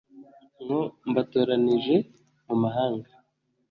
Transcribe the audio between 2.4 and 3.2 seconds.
mu mahanga